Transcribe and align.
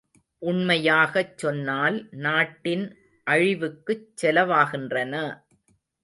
உண்மையாகச் 0.41 1.37
சொன்னால் 1.37 1.97
நாட்டின் 2.17 2.85
அழிவுக்குச் 3.27 4.07
செலவாகின்றன! 4.21 5.13